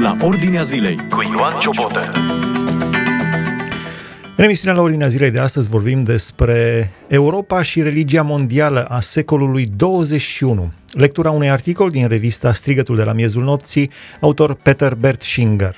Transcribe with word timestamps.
la 0.00 0.16
Ordinea 0.20 0.62
Zilei 0.62 0.96
cu 0.96 1.22
Ioan 1.22 1.60
Ciobotă. 1.60 2.12
În 4.36 4.44
emisiunea 4.44 4.76
la 4.76 4.82
Ordinea 4.82 5.08
Zilei 5.08 5.30
de 5.30 5.38
astăzi 5.38 5.68
vorbim 5.68 6.00
despre 6.00 6.90
Europa 7.08 7.62
și 7.62 7.82
religia 7.82 8.22
mondială 8.22 8.84
a 8.84 9.00
secolului 9.00 9.66
21. 9.76 10.72
Lectura 10.92 11.30
unui 11.30 11.50
articol 11.50 11.90
din 11.90 12.08
revista 12.08 12.52
Strigătul 12.52 12.96
de 12.96 13.02
la 13.02 13.12
miezul 13.12 13.42
nopții, 13.42 13.90
autor 14.20 14.54
Peter 14.54 14.94
Bertschinger. 14.94 15.74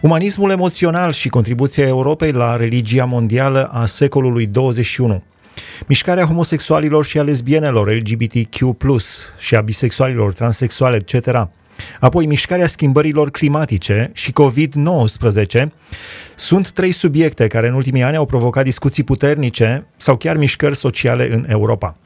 Umanismul 0.00 0.50
emoțional 0.50 1.12
și 1.12 1.28
contribuția 1.28 1.86
Europei 1.86 2.32
la 2.32 2.56
religia 2.56 3.04
mondială 3.04 3.64
a 3.72 3.86
secolului 3.86 4.46
21. 4.46 5.22
Mișcarea 5.86 6.24
homosexualilor 6.24 7.04
și 7.04 7.18
a 7.18 7.22
lesbienelor, 7.22 7.94
LGBTQ+, 7.94 8.56
și 9.38 9.54
a 9.54 9.60
bisexualilor, 9.60 10.32
transexuale, 10.32 10.96
etc., 10.96 11.48
apoi 12.00 12.26
mișcarea 12.26 12.66
schimbărilor 12.66 13.30
climatice 13.30 14.10
și 14.14 14.32
COVID-19 14.32 15.66
sunt 16.34 16.70
trei 16.70 16.92
subiecte 16.92 17.46
care 17.46 17.68
în 17.68 17.74
ultimii 17.74 18.02
ani 18.02 18.16
au 18.16 18.24
provocat 18.24 18.64
discuții 18.64 19.04
puternice 19.04 19.86
sau 19.96 20.16
chiar 20.16 20.36
mișcări 20.36 20.76
sociale 20.76 21.32
în 21.32 21.44
Europa. 21.48 21.96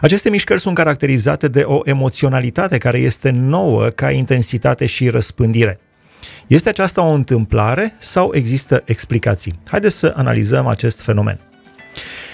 Aceste 0.00 0.30
mișcări 0.30 0.60
sunt 0.60 0.74
caracterizate 0.74 1.48
de 1.48 1.62
o 1.62 1.80
emoționalitate 1.84 2.78
care 2.78 2.98
este 2.98 3.30
nouă 3.30 3.86
ca 3.86 4.10
intensitate 4.10 4.86
și 4.86 5.08
răspândire. 5.08 5.80
Este 6.46 6.68
aceasta 6.68 7.02
o 7.02 7.10
întâmplare 7.12 7.94
sau 7.98 8.30
există 8.34 8.82
explicații? 8.84 9.58
Haideți 9.68 9.98
să 9.98 10.12
analizăm 10.16 10.66
acest 10.66 11.00
fenomen. 11.00 11.47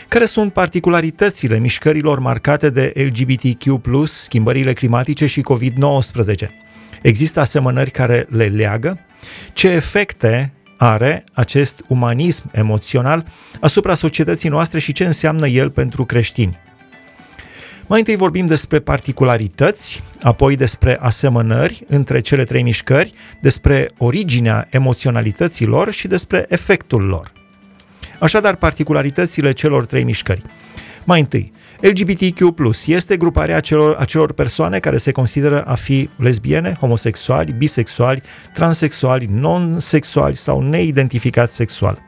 Care 0.09 0.25
sunt 0.25 0.53
particularitățile 0.53 1.59
mișcărilor 1.59 2.19
marcate 2.19 2.71
de 2.71 2.93
LGBTQ+, 2.95 3.81
schimbările 4.05 4.73
climatice 4.73 5.27
și 5.27 5.43
COVID-19? 5.43 6.49
Există 7.03 7.41
asemănări 7.41 7.91
care 7.91 8.27
le 8.31 8.47
leagă? 8.47 8.99
Ce 9.53 9.69
efecte 9.69 10.53
are 10.77 11.25
acest 11.33 11.85
umanism 11.89 12.51
emoțional 12.53 13.27
asupra 13.61 13.95
societății 13.95 14.49
noastre 14.49 14.79
și 14.79 14.93
ce 14.93 15.05
înseamnă 15.05 15.49
el 15.49 15.71
pentru 15.71 16.05
creștini? 16.05 16.59
Mai 17.87 17.99
întâi 17.99 18.17
vorbim 18.17 18.47
despre 18.47 18.81
particularități, 18.81 20.03
apoi 20.23 20.57
despre 20.57 20.99
asemănări 21.01 21.85
între 21.89 22.21
cele 22.21 22.45
trei 22.45 22.63
mișcări, 22.63 23.15
despre 23.41 23.91
originea 23.99 24.69
emoționalităților 24.71 25.93
și 25.93 26.09
despre 26.09 26.47
efectul 26.49 27.03
lor. 27.05 27.44
Așadar, 28.19 28.57
particularitățile 28.57 29.53
celor 29.53 29.87
trei 29.87 30.05
mișcări. 30.05 30.43
Mai 31.05 31.21
întâi, 31.21 31.53
LGBTQ+, 31.81 32.41
este 32.87 33.17
gruparea 33.17 33.57
acelor, 33.57 33.97
acelor 33.97 34.33
persoane 34.33 34.79
care 34.79 34.97
se 34.97 35.13
consideră 35.13 35.63
a 35.63 35.75
fi 35.75 36.09
lesbiene, 36.17 36.77
homosexuali, 36.81 37.53
bisexuali, 37.53 38.23
transexuali, 38.53 39.27
non-sexuali 39.31 40.37
sau 40.37 40.61
neidentificați 40.61 41.55
sexual. 41.55 42.03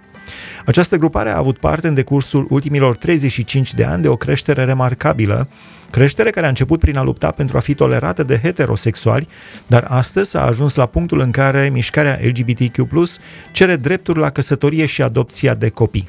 Această 0.66 0.96
grupare 0.96 1.30
a 1.30 1.36
avut 1.36 1.58
parte 1.58 1.88
în 1.88 1.94
decursul 1.94 2.46
ultimilor 2.50 2.96
35 2.96 3.74
de 3.74 3.84
ani 3.84 4.02
de 4.02 4.08
o 4.08 4.16
creștere 4.16 4.64
remarcabilă, 4.64 5.48
creștere 5.90 6.30
care 6.30 6.46
a 6.46 6.48
început 6.48 6.78
prin 6.78 6.96
a 6.96 7.02
lupta 7.02 7.30
pentru 7.30 7.56
a 7.56 7.60
fi 7.60 7.74
tolerată 7.74 8.22
de 8.22 8.40
heterosexuali, 8.42 9.28
dar 9.66 9.84
astăzi 9.88 10.36
a 10.36 10.40
ajuns 10.40 10.74
la 10.74 10.86
punctul 10.86 11.20
în 11.20 11.30
care 11.30 11.68
mișcarea 11.72 12.18
LGBTQ+, 12.22 12.88
cere 13.52 13.76
drepturi 13.76 14.18
la 14.18 14.30
căsătorie 14.30 14.86
și 14.86 15.02
adopția 15.02 15.54
de 15.54 15.68
copii. 15.68 16.08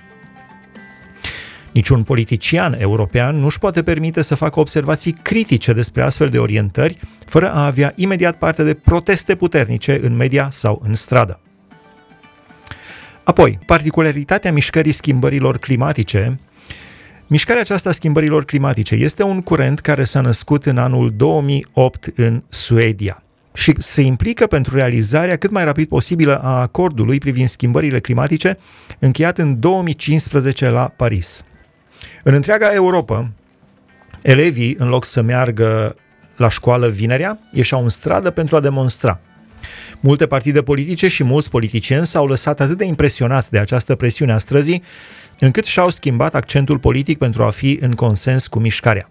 Niciun 1.72 2.04
politician 2.04 2.76
european 2.80 3.36
nu 3.36 3.45
își 3.45 3.60
poate 3.60 3.84
permite 3.84 4.22
să 4.22 4.36
facă 4.36 4.60
observații 4.60 5.12
critice 5.22 5.73
despre 5.73 6.02
astfel 6.02 6.28
de 6.30 6.40
orientări, 6.40 6.98
fără 7.26 7.52
a 7.54 7.66
avea 7.66 7.94
imediat 7.95 8.38
parte 8.38 8.64
de 8.64 8.73
proteste 8.73 9.36
puternice 9.36 10.00
în 10.04 10.16
media 10.16 10.50
sau 10.52 10.82
în 10.86 10.94
stradă. 10.94 11.40
Apoi, 13.28 13.59
particularitatea 13.66 14.52
mișcării 14.52 14.92
schimbărilor 14.92 15.58
climatice 15.58 16.39
Mișcarea 17.27 17.61
aceasta 17.61 17.89
a 17.89 17.92
schimbărilor 17.92 18.45
climatice 18.45 18.95
este 18.95 19.23
un 19.23 19.42
curent 19.42 19.80
care 19.80 20.04
s-a 20.04 20.21
născut 20.21 20.65
în 20.65 20.77
anul 20.77 21.14
2008 21.15 22.11
în 22.15 22.43
Suedia 22.48 23.23
și 23.54 23.73
se 23.77 24.02
implică 24.02 24.45
pentru 24.45 24.76
realizarea 24.76 25.38
cât 25.38 25.52
mai 25.52 25.64
rapid 25.64 25.88
posibilă 25.88 26.42
a 26.42 26.60
acordului 26.60 27.17
privind 27.17 27.49
schimbările 27.49 27.99
climatice 27.99 28.58
încheiat 28.99 29.38
în 29.38 29.59
2015 29.59 30.70
la 30.70 30.88
Paris. 30.88 31.44
În 32.23 32.33
întreaga 32.33 32.73
Europa, 32.73 33.32
elevii, 34.21 34.76
în 34.80 34.88
loc 34.88 35.05
să 35.05 35.21
meargă 35.21 35.95
la 36.38 36.49
școală 36.49 36.88
vinerea, 36.88 37.39
ieșeau 37.52 37.83
în 37.83 37.89
stradă 37.89 38.30
pentru 38.30 38.55
a 38.55 38.59
demonstra. 38.59 39.20
Multe 40.00 40.26
partide 40.26 40.61
politice 40.61 41.08
și 41.08 41.23
mulți 41.23 41.50
politicieni 41.50 42.05
s-au 42.05 42.26
lăsat 42.26 42.60
atât 42.60 42.78
de 42.78 42.86
impresionați 42.86 43.52
de 43.52 43.60
această 43.60 43.95
presiune 43.95 44.33
a 44.33 44.38
străzii, 44.38 44.83
încât 45.39 45.66
și-au 45.66 45.89
schimbat 45.89 46.36
accentul 46.36 46.80
politic 46.80 47.17
pentru 47.17 47.44
a 47.44 47.50
fi 47.50 47.77
în 47.82 47.92
consens 47.92 48.48
cu 48.48 48.60
mișcarea. 48.60 49.10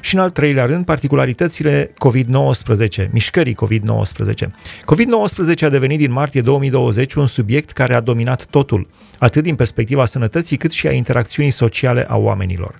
Și 0.00 0.14
în 0.14 0.20
al 0.20 0.30
treilea 0.30 0.64
rând, 0.64 0.84
particularitățile 0.84 1.92
COVID-19, 1.92 3.10
mișcării 3.10 3.56
COVID-19. 3.64 4.46
COVID-19 4.80 5.60
a 5.60 5.68
devenit 5.68 5.98
din 5.98 6.12
martie 6.12 6.40
2020 6.40 7.14
un 7.14 7.26
subiect 7.26 7.70
care 7.70 7.94
a 7.94 8.00
dominat 8.00 8.44
totul, 8.44 8.88
atât 9.18 9.42
din 9.42 9.54
perspectiva 9.54 10.06
sănătății 10.06 10.56
cât 10.56 10.70
și 10.70 10.86
a 10.86 10.92
interacțiunii 10.92 11.50
sociale 11.50 12.06
a 12.08 12.16
oamenilor. 12.16 12.74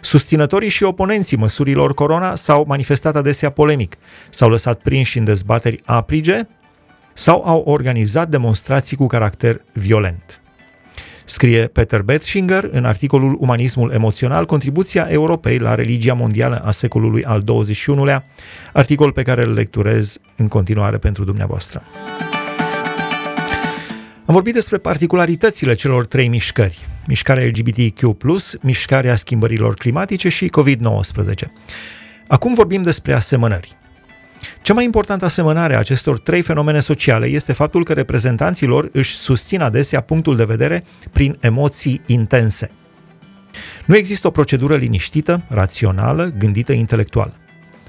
Susținătorii 0.00 0.68
și 0.68 0.82
oponenții 0.82 1.36
măsurilor 1.36 1.94
corona 1.94 2.34
s-au 2.34 2.64
manifestat 2.68 3.16
adesea 3.16 3.50
polemic, 3.50 3.96
s-au 4.30 4.48
lăsat 4.48 4.80
prinși 4.80 5.18
în 5.18 5.24
dezbateri 5.24 5.80
aprige 5.84 6.40
sau 7.12 7.42
au 7.44 7.62
organizat 7.66 8.28
demonstrații 8.28 8.96
cu 8.96 9.06
caracter 9.06 9.64
violent. 9.72 10.38
Scrie 11.24 11.66
Peter 11.66 12.02
Bettschinger 12.02 12.68
în 12.72 12.84
articolul 12.84 13.36
Umanismul 13.40 13.90
emoțional, 13.90 14.46
contribuția 14.46 15.06
Europei 15.10 15.58
la 15.58 15.74
religia 15.74 16.14
mondială 16.14 16.62
a 16.64 16.70
secolului 16.70 17.24
al 17.24 17.42
XXI-lea, 17.42 18.24
articol 18.72 19.12
pe 19.12 19.22
care 19.22 19.42
îl 19.42 19.52
lecturez 19.52 20.18
în 20.36 20.48
continuare 20.48 20.96
pentru 20.96 21.24
dumneavoastră. 21.24 21.82
Am 24.26 24.34
vorbit 24.34 24.54
despre 24.54 24.78
particularitățile 24.78 25.74
celor 25.74 26.06
trei 26.06 26.28
mișcări, 26.28 26.86
mișcarea 27.06 27.44
LGBTQ+, 27.44 28.16
mișcarea 28.60 29.16
schimbărilor 29.16 29.74
climatice 29.74 30.28
și 30.28 30.50
COVID-19. 30.60 31.32
Acum 32.26 32.54
vorbim 32.54 32.82
despre 32.82 33.14
asemănări. 33.14 33.76
Cea 34.62 34.74
mai 34.74 34.84
importantă 34.84 35.24
asemănare 35.24 35.74
a 35.74 35.78
acestor 35.78 36.18
trei 36.18 36.42
fenomene 36.42 36.80
sociale 36.80 37.26
este 37.26 37.52
faptul 37.52 37.84
că 37.84 37.92
reprezentanții 37.92 38.66
lor 38.66 38.88
își 38.92 39.14
susțin 39.14 39.60
adesea 39.60 40.00
punctul 40.00 40.36
de 40.36 40.44
vedere 40.44 40.84
prin 41.12 41.36
emoții 41.40 42.00
intense. 42.06 42.70
Nu 43.86 43.96
există 43.96 44.26
o 44.26 44.30
procedură 44.30 44.76
liniștită, 44.76 45.44
rațională, 45.48 46.34
gândită 46.38 46.72
intelectual. 46.72 47.32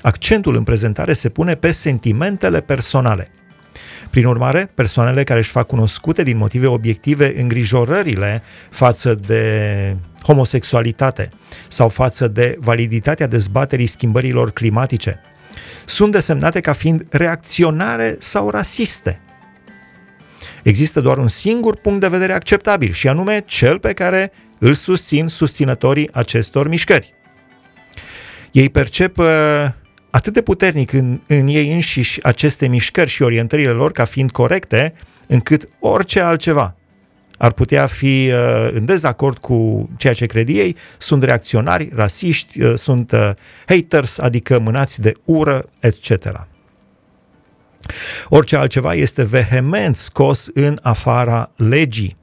Accentul 0.02 0.56
în 0.56 0.64
prezentare 0.64 1.14
se 1.14 1.30
pune 1.30 1.56
pe 1.56 1.72
sentimentele 1.72 2.62
personale– 2.62 3.30
prin 4.10 4.26
urmare, 4.26 4.72
persoanele 4.76 5.24
care 5.24 5.40
își 5.40 5.52
fac 5.52 5.68
cunoscute 5.68 6.24
din 6.24 6.38
motive 6.38 6.68
obiective 6.68 7.42
îngrijorările 7.42 8.42
față 8.70 9.16
de 9.16 9.96
homosexualitate 10.24 11.30
sau 11.68 11.90
față 11.90 12.28
de 12.28 12.58
validitatea 12.60 13.28
dezbaterii 13.28 13.86
schimbărilor 13.86 14.52
climatice 14.52 15.20
sunt 15.86 16.12
desemnate 16.12 16.60
ca 16.60 16.74
fiind 16.74 17.06
reacționare 17.10 18.16
sau 18.20 18.50
rasiste. 18.50 19.20
Există 20.64 21.02
doar 21.02 21.18
un 21.18 21.28
singur 21.28 21.76
punct 21.76 22.00
de 22.00 22.08
vedere 22.08 22.34
acceptabil 22.34 22.92
și 22.92 23.08
anume 23.08 23.44
cel 23.46 23.80
pe 23.80 23.94
care 23.94 24.32
îl 24.60 24.74
susțin 24.74 25.28
susținătorii 25.28 26.10
acestor 26.14 26.68
mișcări. 26.68 27.14
Ei 28.52 28.70
percep 28.70 29.18
uh, 29.18 29.28
atât 30.16 30.34
de 30.34 30.42
puternic 30.42 30.94
în, 30.94 31.20
în 31.28 31.48
ei 31.48 31.74
înșiși 31.74 32.24
aceste 32.24 32.68
mișcări 32.68 33.10
și 33.10 33.22
orientările 33.22 33.70
lor 33.70 33.92
ca 33.92 34.06
fiind 34.06 34.32
corecte, 34.32 34.94
încât 35.28 35.70
orice 35.80 36.20
altceva 36.20 36.76
ar 37.38 37.52
putea 37.52 37.86
fi 37.86 38.32
uh, 38.32 38.70
în 38.74 38.86
dezacord 38.86 39.38
cu 39.38 39.90
ceea 39.98 40.14
ce 40.14 40.26
cred 40.26 40.50
ei, 40.50 40.76
sunt 40.98 41.24
reacționari, 41.24 41.90
rasiști, 41.94 42.62
uh, 42.62 42.74
sunt 42.76 43.12
uh, 43.12 43.32
haters, 43.68 44.18
adică 44.18 44.60
mânați 44.60 45.02
de 45.02 45.14
ură, 45.26 45.70
etc. 45.80 46.48
Orice 48.30 48.56
altceva 48.56 48.94
este 48.94 49.24
vehement 49.24 49.96
scos 49.96 50.50
în 50.54 50.80
afara 50.82 51.52
legii. 51.56 52.18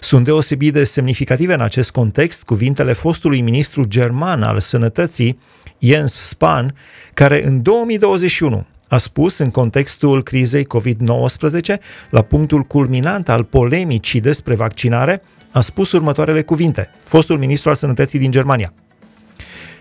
Sunt 0.00 0.24
deosebit 0.24 0.72
de 0.72 0.84
semnificative 0.84 1.54
în 1.54 1.60
acest 1.60 1.90
context 1.90 2.44
cuvintele 2.44 2.92
fostului 2.92 3.40
ministru 3.40 3.84
german 3.84 4.42
al 4.42 4.60
sănătății, 4.60 5.38
Jens 5.78 6.12
Spahn, 6.12 6.74
care 7.14 7.46
în 7.46 7.62
2021 7.62 8.66
a 8.88 8.98
spus 8.98 9.38
în 9.38 9.50
contextul 9.50 10.22
crizei 10.22 10.66
COVID-19, 10.66 11.76
la 12.10 12.22
punctul 12.22 12.62
culminant 12.62 13.28
al 13.28 13.44
polemicii 13.44 14.20
despre 14.20 14.54
vaccinare, 14.54 15.22
a 15.50 15.60
spus 15.60 15.92
următoarele 15.92 16.42
cuvinte, 16.42 16.90
fostul 17.04 17.38
ministru 17.38 17.68
al 17.68 17.74
sănătății 17.74 18.18
din 18.18 18.30
Germania. 18.30 18.72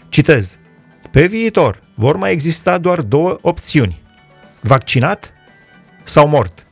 Citez. 0.09 0.59
Pe 1.11 1.25
viitor 1.25 1.83
vor 1.95 2.15
mai 2.15 2.31
exista 2.31 2.77
doar 2.77 3.01
două 3.01 3.37
opțiuni. 3.41 4.01
Vaccinat 4.61 5.33
sau 6.03 6.27
mort? 6.27 6.67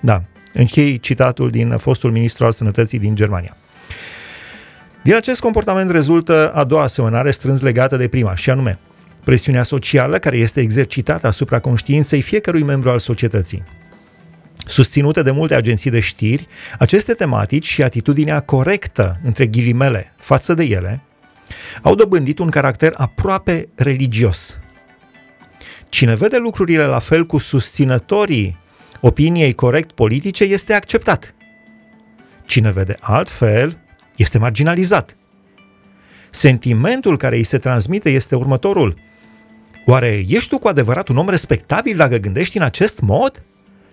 Da, 0.00 0.24
închei 0.58 0.98
citatul 0.98 1.50
din 1.50 1.76
fostul 1.76 2.10
ministru 2.10 2.44
al 2.44 2.52
sănătății 2.52 2.98
din 2.98 3.14
Germania. 3.14 3.56
Din 5.02 5.14
acest 5.14 5.40
comportament 5.40 5.90
rezultă 5.90 6.52
a 6.54 6.64
doua 6.64 6.82
asemănare 6.82 7.30
strâns 7.30 7.60
legată 7.60 7.96
de 7.96 8.08
prima, 8.08 8.34
și 8.34 8.50
anume 8.50 8.78
presiunea 9.24 9.62
socială 9.62 10.18
care 10.18 10.36
este 10.36 10.60
exercitată 10.60 11.26
asupra 11.26 11.58
conștiinței 11.58 12.20
fiecărui 12.20 12.62
membru 12.62 12.90
al 12.90 12.98
societății. 12.98 13.62
Susținute 14.66 15.22
de 15.22 15.30
multe 15.30 15.54
agenții 15.54 15.90
de 15.90 16.00
știri, 16.00 16.46
aceste 16.78 17.12
tematici 17.12 17.66
și 17.66 17.82
atitudinea 17.82 18.40
corectă, 18.40 19.20
între 19.22 19.46
ghilimele, 19.46 20.14
față 20.18 20.54
de 20.54 20.64
ele, 20.64 21.02
au 21.82 21.94
dobândit 21.94 22.38
un 22.38 22.48
caracter 22.48 22.92
aproape 22.96 23.68
religios. 23.74 24.58
Cine 25.88 26.14
vede 26.14 26.36
lucrurile 26.36 26.84
la 26.84 26.98
fel 26.98 27.26
cu 27.26 27.38
susținătorii 27.38 28.58
opiniei 29.00 29.54
corect 29.54 29.92
politice 29.92 30.44
este 30.44 30.72
acceptat. 30.72 31.34
Cine 32.46 32.70
vede 32.70 32.96
altfel 33.00 33.78
este 34.16 34.38
marginalizat. 34.38 35.16
Sentimentul 36.30 37.16
care 37.16 37.36
îi 37.36 37.42
se 37.42 37.58
transmite 37.58 38.10
este 38.10 38.36
următorul. 38.36 38.96
Oare 39.86 40.24
ești 40.28 40.48
tu 40.48 40.58
cu 40.58 40.68
adevărat 40.68 41.08
un 41.08 41.16
om 41.16 41.28
respectabil 41.28 41.96
dacă 41.96 42.16
gândești 42.16 42.56
în 42.56 42.62
acest 42.62 43.00
mod? 43.00 43.42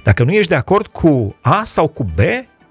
Dacă 0.03 0.23
nu 0.23 0.31
ești 0.31 0.49
de 0.49 0.55
acord 0.55 0.87
cu 0.87 1.35
A 1.41 1.63
sau 1.65 1.87
cu 1.87 2.03
B, 2.03 2.19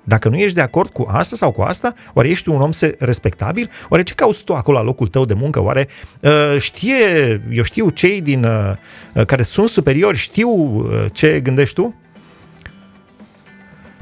dacă 0.04 0.28
nu 0.28 0.37
ești 0.37 0.54
de 0.54 0.60
acord 0.60 0.90
cu 0.90 1.06
asta 1.08 1.37
sau 1.37 1.50
cu 1.52 1.62
asta, 1.62 1.92
oare 2.14 2.28
ești 2.28 2.48
un 2.48 2.60
om 2.60 2.70
respectabil? 2.98 3.70
Oare 3.88 4.02
ce 4.02 4.14
cauți 4.14 4.44
tu 4.44 4.54
acolo 4.54 4.78
la 4.78 4.84
locul 4.84 5.06
tău 5.06 5.25
de 5.25 5.34
muncă? 5.34 5.62
Oare 5.62 5.88
uh, 6.20 6.56
știe, 6.58 7.42
eu 7.50 7.62
știu, 7.62 7.90
cei 7.90 8.20
din 8.20 8.44
uh, 8.44 8.72
uh 9.14 9.25
care 9.25 9.42
sunt 9.42 9.69
superiori, 9.69 10.19
știu 10.19 10.48
uh, 10.50 11.04
ce 11.12 11.40
gândești 11.40 11.75
tu? 11.75 11.94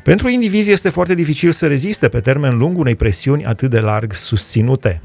Pentru 0.02 0.28
indivizi 0.28 0.70
este 0.70 0.88
foarte 0.88 1.14
dificil 1.14 1.52
să 1.52 1.66
reziste 1.66 2.08
pe 2.08 2.20
termen 2.20 2.58
lung 2.58 2.78
unei 2.78 2.96
presiuni 2.96 3.44
atât 3.44 3.70
de 3.70 3.81
larg 3.81 4.12
susținute. 4.12 5.02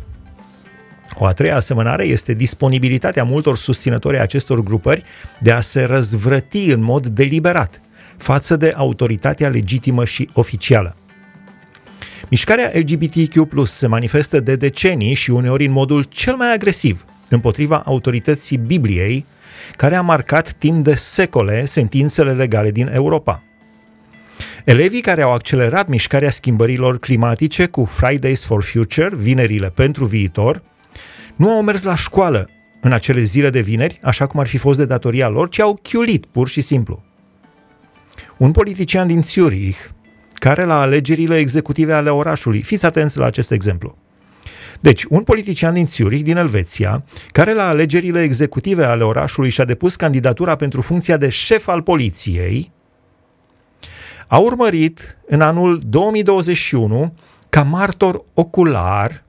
O 1.16 1.26
a 1.26 1.34
treia 1.34 1.56
asemănare 1.56 2.06
este 2.06 2.34
disponibilitatea 2.34 3.24
multor 3.24 3.58
susținători 3.58 4.20
acestor 4.20 4.64
grupări 4.64 5.04
de 5.40 5.52
a 5.52 5.62
se 5.62 5.84
răzvrăti 5.84 6.66
în 6.66 6.84
mod 6.84 7.08
deliberat 7.08 7.82
față 8.18 8.56
de 8.56 8.74
autoritatea 8.76 9.50
legitimă 9.50 10.06
și 10.06 10.30
oficială. 10.34 10.96
Mișcarea 12.30 12.72
LGBTQ+, 12.74 13.66
se 13.66 13.88
manifestă 13.88 14.40
de 14.40 14.56
decenii 14.56 15.14
și 15.14 15.32
uneori 15.32 15.66
în 15.66 15.72
modul 15.72 16.04
cel 16.04 16.36
mai 16.36 16.54
agresiv 16.54 17.06
împotriva 17.30 17.82
autorității 17.86 18.58
Bibliei, 18.58 19.26
care 19.76 19.96
a 19.96 20.02
marcat 20.02 20.52
timp 20.52 20.84
de 20.84 20.96
secole 20.96 21.66
sentințele 21.66 22.34
legale 22.34 22.72
din 22.72 22.90
Europa. 22.94 23.47
Elevii 24.68 25.02
care 25.02 25.22
au 25.22 25.32
accelerat 25.32 25.88
mișcarea 25.88 26.30
schimbărilor 26.30 27.00
climatice 27.00 27.66
cu 27.66 27.86
Fridays 27.86 28.46
for 28.46 28.64
Future, 28.64 29.16
vinerile 29.16 29.70
pentru 29.70 30.06
viitor, 30.06 30.64
nu 31.36 31.50
au 31.50 31.62
mers 31.62 31.84
la 31.84 31.96
școală 31.96 32.50
în 32.82 32.92
acele 32.92 33.22
zile 33.22 33.50
de 33.50 33.60
vineri, 33.60 34.00
așa 34.04 34.26
cum 34.26 34.40
ar 34.40 34.48
fi 34.48 34.58
fost 34.58 34.78
de 34.78 34.86
datoria 34.86 35.28
lor, 35.28 35.50
ci 35.50 35.60
au 35.60 35.80
chiulit 35.82 36.26
pur 36.26 36.48
și 36.48 36.62
simplu. 36.62 37.04
Un 38.38 38.52
politician 38.52 39.08
din 39.08 39.22
Zurich, 39.22 39.78
care 40.34 40.64
la 40.64 40.82
alegerile 40.82 41.38
executive 41.38 41.94
ale 41.94 42.10
orașului, 42.10 42.62
fiți 42.62 42.86
atenți 42.86 43.18
la 43.18 43.26
acest 43.26 43.52
exemplu, 43.52 43.98
deci, 44.80 45.04
un 45.04 45.24
politician 45.24 45.74
din 45.74 45.88
Zurich, 45.88 46.24
din 46.24 46.38
Elveția, 46.38 47.04
care 47.32 47.54
la 47.54 47.68
alegerile 47.68 48.22
executive 48.22 48.84
ale 48.84 49.04
orașului 49.04 49.50
și-a 49.50 49.66
depus 49.66 49.96
candidatura 49.96 50.56
pentru 50.56 50.82
funcția 50.82 51.18
de 51.18 51.30
șef 51.30 51.68
al 51.68 51.82
poliției, 51.82 52.72
a 54.28 54.38
urmărit 54.38 55.18
în 55.26 55.42
anul 55.42 55.82
2021 55.86 57.14
ca 57.50 57.64
martor 57.64 58.24
ocular 58.34 59.26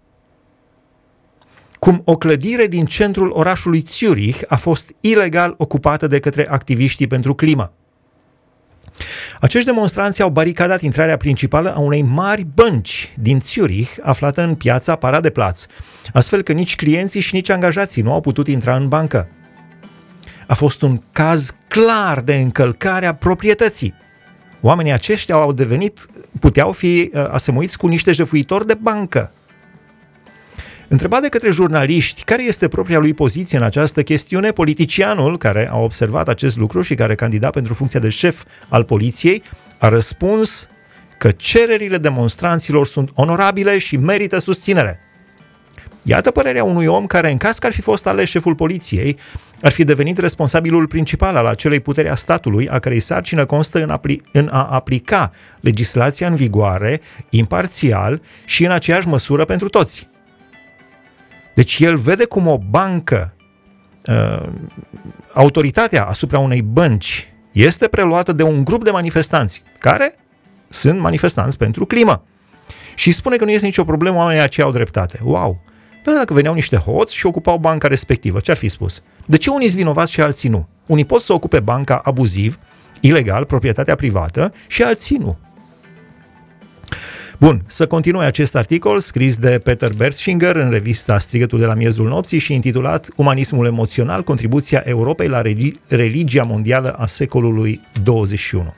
cum 1.78 2.02
o 2.04 2.16
clădire 2.16 2.66
din 2.66 2.84
centrul 2.84 3.30
orașului 3.34 3.84
Zurich 3.86 4.40
a 4.48 4.56
fost 4.56 4.90
ilegal 5.00 5.54
ocupată 5.56 6.06
de 6.06 6.18
către 6.18 6.48
activiștii 6.48 7.06
pentru 7.06 7.34
climă. 7.34 7.72
Acești 9.40 9.66
demonstranți 9.66 10.22
au 10.22 10.30
baricadat 10.30 10.80
intrarea 10.80 11.16
principală 11.16 11.74
a 11.74 11.78
unei 11.78 12.02
mari 12.02 12.46
bănci 12.54 13.12
din 13.16 13.40
Zurich, 13.42 13.90
aflată 14.02 14.42
în 14.42 14.54
piața 14.54 14.96
Paradeplatz, 14.96 15.66
astfel 16.12 16.42
că 16.42 16.52
nici 16.52 16.76
clienții 16.76 17.20
și 17.20 17.34
nici 17.34 17.48
angajații 17.48 18.02
nu 18.02 18.12
au 18.12 18.20
putut 18.20 18.48
intra 18.48 18.76
în 18.76 18.88
bancă. 18.88 19.28
A 20.46 20.54
fost 20.54 20.82
un 20.82 21.02
caz 21.12 21.56
clar 21.68 22.20
de 22.20 22.34
încălcare 22.34 23.06
a 23.06 23.14
proprietății. 23.14 23.94
Oamenii 24.60 24.92
aceștia 24.92 25.34
au 25.34 25.52
devenit, 25.52 26.06
puteau 26.40 26.72
fi 26.72 27.10
uh, 27.14 27.28
asemuiți 27.30 27.78
cu 27.78 27.86
niște 27.86 28.12
jefuitori 28.12 28.66
de 28.66 28.74
bancă. 28.80 29.32
Întrebat 30.88 31.22
de 31.22 31.28
către 31.28 31.50
jurnaliști 31.50 32.24
care 32.24 32.42
este 32.42 32.68
propria 32.68 32.98
lui 32.98 33.14
poziție 33.14 33.58
în 33.58 33.64
această 33.64 34.02
chestiune, 34.02 34.50
politicianul 34.50 35.38
care 35.38 35.68
a 35.70 35.76
observat 35.76 36.28
acest 36.28 36.56
lucru 36.56 36.80
și 36.80 36.94
care 36.94 37.14
candida 37.14 37.50
pentru 37.50 37.74
funcția 37.74 38.00
de 38.00 38.08
șef 38.08 38.44
al 38.68 38.84
poliției 38.84 39.42
a 39.78 39.88
răspuns 39.88 40.68
că 41.18 41.30
cererile 41.30 41.98
demonstranților 41.98 42.86
sunt 42.86 43.10
onorabile 43.14 43.78
și 43.78 43.96
merită 43.96 44.38
susținere. 44.38 45.00
Iată 46.02 46.30
părerea 46.30 46.64
unui 46.64 46.86
om 46.86 47.06
care, 47.06 47.30
în 47.30 47.36
caz 47.36 47.58
că 47.58 47.66
ar 47.66 47.72
fi 47.72 47.80
fost 47.80 48.06
ales 48.06 48.28
șeful 48.28 48.54
poliției, 48.54 49.18
ar 49.62 49.72
fi 49.72 49.84
devenit 49.84 50.18
responsabilul 50.18 50.86
principal 50.86 51.36
al 51.36 51.46
acelei 51.46 51.80
puteri 51.80 52.08
a 52.08 52.14
statului, 52.14 52.68
a 52.68 52.78
cărei 52.78 53.00
sarcină 53.00 53.44
constă 53.44 53.82
în, 53.82 53.90
apli- 53.98 54.22
în 54.32 54.48
a 54.52 54.64
aplica 54.64 55.30
legislația 55.60 56.26
în 56.26 56.34
vigoare, 56.34 57.00
imparțial 57.30 58.22
și 58.44 58.64
în 58.64 58.70
aceeași 58.70 59.08
măsură 59.08 59.44
pentru 59.44 59.68
toți. 59.68 60.08
Deci 61.54 61.78
el 61.78 61.96
vede 61.96 62.24
cum 62.24 62.46
o 62.46 62.58
bancă, 62.58 63.34
uh, 64.06 64.48
autoritatea 65.32 66.04
asupra 66.04 66.38
unei 66.38 66.62
bănci 66.62 67.32
este 67.52 67.88
preluată 67.88 68.32
de 68.32 68.42
un 68.42 68.64
grup 68.64 68.84
de 68.84 68.90
manifestanți 68.90 69.62
care 69.78 70.14
sunt 70.68 71.00
manifestanți 71.00 71.58
pentru 71.58 71.86
climă. 71.86 72.22
Și 72.94 73.10
spune 73.10 73.36
că 73.36 73.44
nu 73.44 73.50
este 73.50 73.66
nicio 73.66 73.84
problemă, 73.84 74.16
oamenii 74.16 74.42
aceia 74.42 74.66
au 74.66 74.72
dreptate. 74.72 75.18
Wow! 75.22 75.60
Dar 76.08 76.16
dacă 76.16 76.34
veneau 76.34 76.54
niște 76.54 76.76
hoți 76.76 77.14
și 77.14 77.26
ocupau 77.26 77.58
banca 77.58 77.88
respectivă, 77.88 78.40
ce 78.40 78.50
ar 78.50 78.56
fi 78.56 78.68
spus? 78.68 79.02
De 79.26 79.36
ce 79.36 79.50
unii 79.50 79.66
sunt 79.66 79.78
vinovați 79.78 80.12
și 80.12 80.20
alții 80.20 80.48
nu? 80.48 80.68
Unii 80.86 81.04
pot 81.04 81.20
să 81.22 81.32
ocupe 81.32 81.60
banca 81.60 82.00
abuziv, 82.04 82.58
ilegal, 83.00 83.44
proprietatea 83.44 83.94
privată 83.94 84.52
și 84.66 84.82
alții 84.82 85.16
nu. 85.16 85.38
Bun, 87.38 87.62
să 87.66 87.86
continui 87.86 88.24
acest 88.24 88.56
articol 88.56 88.98
scris 88.98 89.38
de 89.38 89.60
Peter 89.64 89.92
Bertschinger 89.92 90.56
în 90.56 90.70
revista 90.70 91.18
Strigătul 91.18 91.58
de 91.58 91.66
la 91.66 91.74
miezul 91.74 92.08
nopții 92.08 92.38
și 92.38 92.54
intitulat 92.54 93.08
Umanismul 93.16 93.66
emoțional, 93.66 94.22
contribuția 94.22 94.82
Europei 94.84 95.28
la 95.28 95.42
religia 95.88 96.42
mondială 96.42 96.92
a 96.92 97.06
secolului 97.06 97.80
21. 98.02 98.74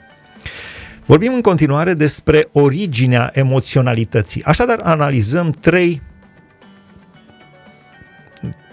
Vorbim 1.06 1.34
în 1.34 1.40
continuare 1.40 1.94
despre 1.94 2.48
originea 2.52 3.30
emoționalității. 3.34 4.42
Așadar, 4.42 4.80
analizăm 4.82 5.50
trei, 5.50 6.02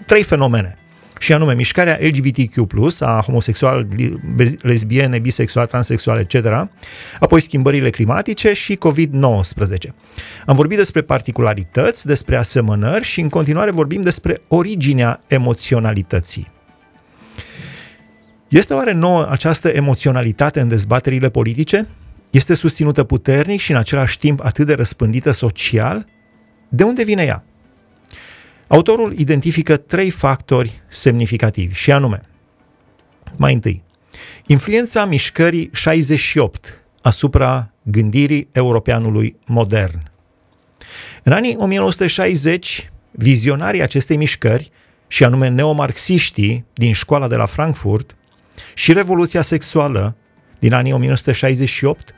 trei 0.08 0.22
fenomene 0.22 0.78
și 1.18 1.32
anume 1.32 1.54
mișcarea 1.54 1.98
LGBTQ+, 2.00 2.56
a 3.00 3.22
homosexual, 3.24 3.86
lesbiene, 4.60 5.18
bisexual, 5.18 5.66
transexual, 5.66 6.18
etc., 6.18 6.68
apoi 7.20 7.40
schimbările 7.40 7.90
climatice 7.90 8.52
și 8.52 8.78
COVID-19. 8.88 9.90
Am 10.46 10.54
vorbit 10.54 10.76
despre 10.76 11.02
particularități, 11.02 12.06
despre 12.06 12.36
asemănări 12.36 13.04
și 13.04 13.20
în 13.20 13.28
continuare 13.28 13.70
vorbim 13.70 14.00
despre 14.00 14.40
originea 14.48 15.20
emoționalității. 15.26 16.50
Este 18.48 18.74
oare 18.74 18.92
nouă 18.92 19.28
această 19.30 19.68
emoționalitate 19.68 20.60
în 20.60 20.68
dezbaterile 20.68 21.30
politice? 21.30 21.86
Este 22.30 22.54
susținută 22.54 23.04
puternic 23.04 23.60
și 23.60 23.70
în 23.70 23.76
același 23.76 24.18
timp 24.18 24.44
atât 24.44 24.66
de 24.66 24.74
răspândită 24.74 25.30
social? 25.30 26.06
De 26.68 26.82
unde 26.82 27.04
vine 27.04 27.22
ea? 27.22 27.44
Autorul 28.68 29.18
identifică 29.18 29.76
trei 29.76 30.10
factori 30.10 30.82
semnificativi 30.86 31.74
și 31.74 31.92
anume, 31.92 32.22
mai 33.36 33.54
întâi, 33.54 33.82
influența 34.46 35.04
mișcării 35.04 35.70
68 35.72 36.82
asupra 37.02 37.72
gândirii 37.82 38.48
europeanului 38.52 39.36
modern. 39.46 40.10
În 41.22 41.32
anii 41.32 41.56
1960, 41.58 42.90
vizionarii 43.10 43.82
acestei 43.82 44.16
mișcări, 44.16 44.70
și 45.06 45.24
anume 45.24 45.48
neomarxiștii 45.48 46.64
din 46.74 46.92
școala 46.92 47.28
de 47.28 47.36
la 47.36 47.46
Frankfurt 47.46 48.16
și 48.74 48.92
Revoluția 48.92 49.42
sexuală 49.42 50.16
din 50.58 50.72
anii 50.72 50.92
1968, 50.92 52.14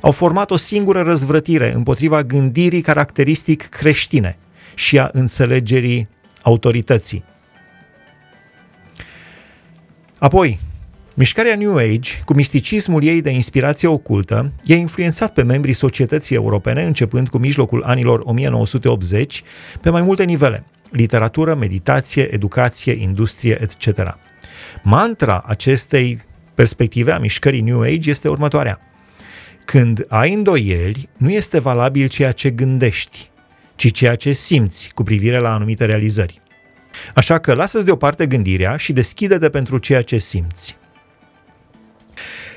au 0.00 0.10
format 0.10 0.50
o 0.50 0.56
singură 0.56 1.02
răzvrătire 1.02 1.72
împotriva 1.72 2.22
gândirii 2.22 2.80
caracteristic 2.80 3.68
creștine– 3.68 4.38
și 4.74 4.98
a 4.98 5.08
înțelegerii 5.12 6.08
autorității. 6.42 7.24
Apoi, 10.18 10.60
Mișcarea 11.16 11.56
New 11.56 11.76
Age, 11.76 12.10
cu 12.24 12.34
misticismul 12.34 13.02
ei 13.02 13.20
de 13.20 13.30
inspirație 13.30 13.88
ocultă, 13.88 14.52
i-a 14.64 14.76
influențat 14.76 15.32
pe 15.32 15.42
membrii 15.42 15.72
societății 15.72 16.34
europene 16.36 16.84
începând 16.84 17.28
cu 17.28 17.38
mijlocul 17.38 17.82
anilor 17.82 18.20
1980 18.24 19.42
pe 19.80 19.90
mai 19.90 20.02
multe 20.02 20.24
nivele, 20.24 20.64
literatură, 20.90 21.54
meditație, 21.54 22.34
educație, 22.34 22.92
industrie, 22.92 23.58
etc. 23.62 24.18
Mantra 24.82 25.44
acestei 25.46 26.22
perspective 26.54 27.12
a 27.12 27.18
mișcării 27.18 27.60
New 27.60 27.80
Age 27.80 28.10
este 28.10 28.28
următoarea. 28.28 28.80
Când 29.64 30.04
ai 30.08 30.32
îndoieli, 30.32 31.08
nu 31.16 31.30
este 31.30 31.58
valabil 31.58 32.08
ceea 32.08 32.32
ce 32.32 32.50
gândești, 32.50 33.30
ci 33.74 33.92
ceea 33.92 34.14
ce 34.14 34.32
simți 34.32 34.90
cu 34.94 35.02
privire 35.02 35.38
la 35.38 35.52
anumite 35.52 35.84
realizări. 35.84 36.42
Așa 37.14 37.38
că 37.38 37.54
lasă-ți 37.54 37.84
deoparte 37.84 38.26
gândirea 38.26 38.76
și 38.76 38.92
deschide-te 38.92 39.48
pentru 39.48 39.78
ceea 39.78 40.02
ce 40.02 40.18
simți. 40.18 40.76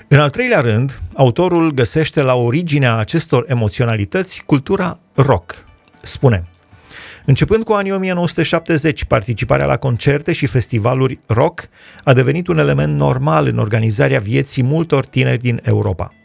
În 0.07 0.19
al 0.19 0.29
treilea 0.29 0.59
rând, 0.59 1.01
autorul 1.13 1.71
găsește 1.71 2.21
la 2.21 2.35
originea 2.35 2.97
acestor 2.97 3.45
emoționalități 3.47 4.43
cultura 4.45 4.99
rock. 5.13 5.65
Spune, 6.01 6.47
Începând 7.29 7.63
cu 7.63 7.73
anii 7.73 7.91
1970, 7.91 9.03
participarea 9.03 9.65
la 9.65 9.77
concerte 9.77 10.33
și 10.33 10.45
festivaluri 10.45 11.17
rock 11.25 11.69
a 12.03 12.13
devenit 12.13 12.47
un 12.47 12.57
element 12.57 12.95
normal 12.95 13.47
în 13.47 13.57
organizarea 13.57 14.19
vieții 14.19 14.63
multor 14.63 15.05
tineri 15.05 15.39
din 15.39 15.59
Europa. 15.63 16.16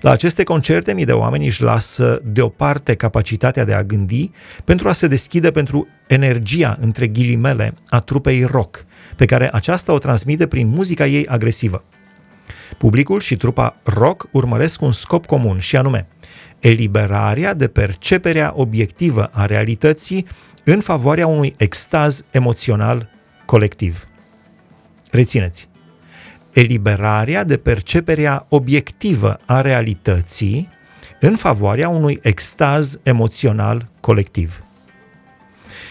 La 0.00 0.10
aceste 0.10 0.42
concerte, 0.42 0.94
mii 0.94 1.04
de 1.04 1.12
oameni 1.12 1.46
își 1.46 1.62
lasă 1.62 2.20
deoparte 2.24 2.94
capacitatea 2.94 3.64
de 3.64 3.74
a 3.74 3.84
gândi 3.84 4.30
pentru 4.64 4.88
a 4.88 4.92
se 4.92 5.06
deschide 5.06 5.50
pentru 5.50 5.88
energia, 6.06 6.78
între 6.80 7.06
ghilimele, 7.06 7.74
a 7.88 8.00
trupei 8.00 8.44
rock, 8.44 8.84
pe 9.16 9.24
care 9.24 9.48
aceasta 9.52 9.92
o 9.92 9.98
transmite 9.98 10.46
prin 10.46 10.68
muzica 10.68 11.06
ei 11.06 11.26
agresivă. 11.26 11.84
Publicul 12.78 13.20
și 13.20 13.36
trupa 13.36 13.76
rock 13.82 14.28
urmăresc 14.32 14.82
un 14.82 14.92
scop 14.92 15.26
comun 15.26 15.58
și 15.58 15.76
anume 15.76 16.08
eliberarea 16.58 17.54
de 17.54 17.68
perceperea 17.68 18.52
obiectivă 18.54 19.30
a 19.32 19.46
realității 19.46 20.26
în 20.64 20.80
favoarea 20.80 21.26
unui 21.26 21.54
extaz 21.56 22.24
emoțional 22.30 23.08
colectiv. 23.44 24.04
Rețineți! 25.10 25.69
Eliberarea 26.52 27.44
de 27.44 27.56
perceperea 27.56 28.46
obiectivă 28.48 29.40
a 29.46 29.60
realității 29.60 30.68
în 31.20 31.34
favoarea 31.34 31.88
unui 31.88 32.18
extaz 32.22 33.00
emoțional 33.02 33.88
colectiv. 34.00 34.64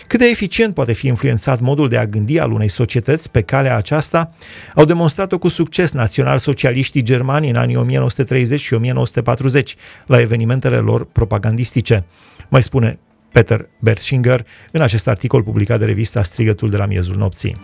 Cât 0.07 0.19
de 0.19 0.25
eficient 0.25 0.73
poate 0.73 0.93
fi 0.93 1.07
influențat 1.07 1.59
modul 1.59 1.87
de 1.87 1.97
a 1.97 2.05
gândi 2.05 2.39
al 2.39 2.51
unei 2.51 2.67
societăți 2.67 3.31
pe 3.31 3.41
calea 3.41 3.75
aceasta, 3.75 4.33
au 4.75 4.85
demonstrat-o 4.85 5.37
cu 5.37 5.47
succes 5.47 5.91
național-socialiștii 5.91 7.01
germani 7.01 7.49
în 7.49 7.55
anii 7.55 7.75
1930 7.75 8.59
și 8.59 8.73
1940 8.73 9.75
la 10.05 10.19
evenimentele 10.19 10.77
lor 10.77 11.05
propagandistice. 11.05 12.05
Mai 12.49 12.63
spune 12.63 12.99
Peter 13.31 13.69
Bertschinger 13.79 14.45
în 14.71 14.81
acest 14.81 15.07
articol 15.07 15.43
publicat 15.43 15.79
de 15.79 15.85
revista 15.85 16.23
Strigătul 16.23 16.69
de 16.69 16.77
la 16.77 16.85
miezul 16.85 17.15
nopții. 17.15 17.55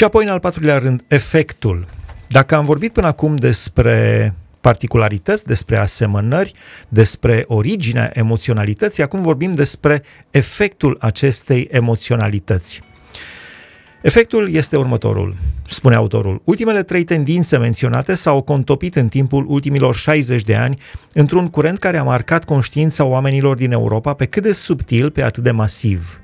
Și 0.00 0.06
apoi, 0.06 0.24
în 0.24 0.30
al 0.30 0.40
patrulea 0.40 0.78
rând, 0.78 1.02
efectul. 1.08 1.86
Dacă 2.28 2.54
am 2.54 2.64
vorbit 2.64 2.92
până 2.92 3.06
acum 3.06 3.36
despre 3.36 4.34
particularități, 4.60 5.44
despre 5.44 5.76
asemănări, 5.76 6.52
despre 6.88 7.44
originea 7.46 8.10
emoționalității, 8.14 9.02
acum 9.02 9.22
vorbim 9.22 9.52
despre 9.52 10.02
efectul 10.30 10.96
acestei 11.00 11.68
emoționalități. 11.70 12.82
Efectul 14.02 14.52
este 14.52 14.76
următorul, 14.76 15.36
spune 15.68 15.94
autorul. 15.94 16.42
Ultimele 16.44 16.82
trei 16.82 17.04
tendințe 17.04 17.58
menționate 17.58 18.14
s-au 18.14 18.42
contopit 18.42 18.94
în 18.94 19.08
timpul 19.08 19.44
ultimilor 19.48 19.94
60 19.94 20.42
de 20.42 20.54
ani 20.54 20.78
într-un 21.12 21.48
curent 21.48 21.78
care 21.78 21.98
a 21.98 22.02
marcat 22.02 22.44
conștiința 22.44 23.04
oamenilor 23.04 23.56
din 23.56 23.72
Europa 23.72 24.14
pe 24.14 24.26
cât 24.26 24.42
de 24.42 24.52
subtil, 24.52 25.10
pe 25.10 25.22
atât 25.22 25.42
de 25.42 25.50
masiv. 25.50 26.20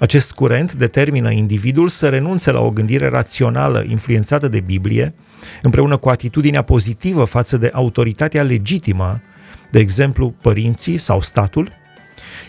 Acest 0.00 0.32
curent 0.32 0.72
determină 0.74 1.30
individul 1.30 1.88
să 1.88 2.08
renunțe 2.08 2.50
la 2.50 2.60
o 2.60 2.70
gândire 2.70 3.08
rațională 3.08 3.84
influențată 3.88 4.48
de 4.48 4.60
Biblie, 4.60 5.14
împreună 5.62 5.96
cu 5.96 6.08
atitudinea 6.08 6.62
pozitivă 6.62 7.24
față 7.24 7.56
de 7.56 7.70
autoritatea 7.72 8.42
legitimă, 8.42 9.22
de 9.70 9.78
exemplu 9.78 10.34
părinții 10.40 10.98
sau 10.98 11.20
statul, 11.20 11.72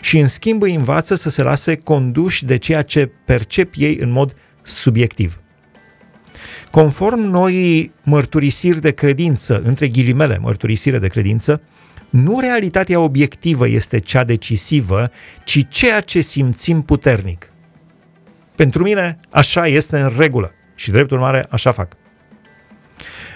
și 0.00 0.18
în 0.18 0.28
schimb 0.28 0.62
îi 0.62 0.74
învață 0.74 1.14
să 1.14 1.30
se 1.30 1.42
lase 1.42 1.76
conduși 1.76 2.44
de 2.44 2.56
ceea 2.56 2.82
ce 2.82 3.10
percep 3.24 3.72
ei 3.76 3.96
în 4.00 4.10
mod 4.10 4.34
subiectiv. 4.62 5.40
Conform 6.70 7.20
noii 7.20 7.92
mărturisiri 8.02 8.80
de 8.80 8.90
credință, 8.90 9.62
între 9.64 9.88
ghilimele 9.88 10.38
mărturisire 10.38 10.98
de 10.98 11.08
credință, 11.08 11.62
nu 12.12 12.40
realitatea 12.40 13.00
obiectivă 13.00 13.68
este 13.68 13.98
cea 13.98 14.24
decisivă, 14.24 15.10
ci 15.44 15.68
ceea 15.68 16.00
ce 16.00 16.20
simțim 16.20 16.82
puternic. 16.82 17.52
Pentru 18.56 18.82
mine, 18.82 19.20
așa 19.30 19.66
este 19.66 20.00
în 20.00 20.12
regulă 20.18 20.52
și, 20.74 20.90
drept 20.90 21.10
urmare, 21.10 21.46
așa 21.48 21.72
fac. 21.72 21.96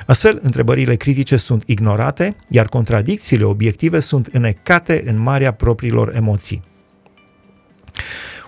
Astfel, 0.07 0.39
întrebările 0.43 0.95
critice 0.95 1.37
sunt 1.37 1.63
ignorate, 1.67 2.37
iar 2.49 2.67
contradicțiile 2.67 3.45
obiective 3.45 4.01
sunt 4.01 4.27
înecate 4.33 5.03
în 5.07 5.19
marea 5.19 5.53
propriilor 5.53 6.15
emoții. 6.15 6.65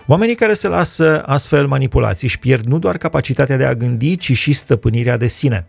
Oamenii 0.05 0.35
care 0.35 0.53
se 0.53 0.67
lasă 0.67 1.23
astfel 1.25 1.67
manipulați 1.67 2.23
își 2.23 2.39
pierd 2.39 2.65
nu 2.65 2.79
doar 2.79 2.97
capacitatea 2.97 3.57
de 3.57 3.65
a 3.65 3.75
gândi, 3.75 4.17
ci 4.17 4.37
și 4.37 4.53
stăpânirea 4.53 5.17
de 5.17 5.27
sine. 5.27 5.67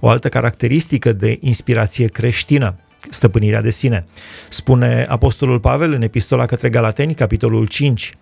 O 0.00 0.08
altă 0.08 0.28
caracteristică 0.28 1.12
de 1.12 1.38
inspirație 1.40 2.06
creștină 2.06 2.80
stăpânirea 3.10 3.60
de 3.60 3.70
sine. 3.70 4.06
Spune 4.48 5.06
Apostolul 5.08 5.60
Pavel 5.60 5.92
în 5.92 6.02
Epistola 6.02 6.46
către 6.46 6.68
Galateni, 6.68 7.14
capitolul 7.14 7.66
5. 7.66 8.14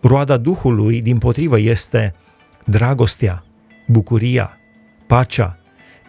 Roada 0.00 0.36
Duhului, 0.36 1.02
din 1.02 1.18
potrivă, 1.18 1.58
este 1.58 2.14
dragostea, 2.66 3.44
bucuria, 3.86 4.58
pacea, 5.06 5.58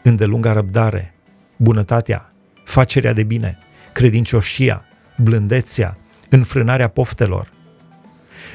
îndelunga 0.03 0.51
răbdare, 0.51 1.13
bunătatea, 1.57 2.33
facerea 2.63 3.13
de 3.13 3.23
bine, 3.23 3.57
credincioșia, 3.93 4.85
blândețea, 5.17 5.97
înfrânarea 6.29 6.87
poftelor. 6.87 7.51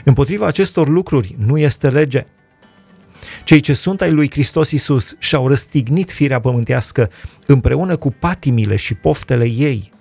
Împotriva 0.05 0.47
acestor 0.47 0.89
lucruri 0.89 1.35
nu 1.39 1.59
este 1.59 1.91
lege, 1.91 2.25
cei 3.47 3.61
ce 3.61 3.73
sunt 3.73 4.01
ai 4.01 4.11
lui 4.11 4.31
Hristos 4.31 4.71
Iisus 4.71 5.17
și-au 5.19 5.49
răstignit 5.49 6.11
firea 6.11 6.41
pământească 6.41 7.11
împreună 7.47 7.97
cu 7.97 8.11
patimile 8.11 8.77
și 8.77 8.95
poftele 8.95 9.45
ei. 9.45 9.93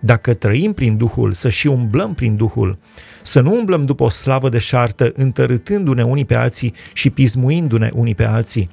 Dacă 0.00 0.34
trăim 0.34 0.72
prin 0.72 0.96
Duhul, 0.96 1.32
să 1.32 1.48
și 1.48 1.66
umblăm 1.66 2.14
prin 2.14 2.36
Duhul, 2.36 2.78
să 3.22 3.40
nu 3.40 3.56
umblăm 3.56 3.84
după 3.84 4.02
o 4.04 4.08
slavă 4.08 4.48
de 4.48 4.58
șartă, 4.58 5.12
întărâtându-ne 5.16 6.02
unii 6.02 6.24
pe 6.24 6.34
alții 6.34 6.74
și 6.92 7.10
pismuindu-ne 7.10 7.90
unii 7.94 8.14
pe 8.14 8.24
alții. 8.24 8.70